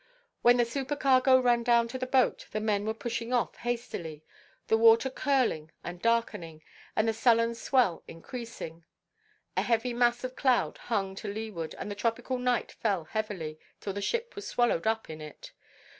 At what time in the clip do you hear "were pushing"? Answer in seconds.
2.87-3.31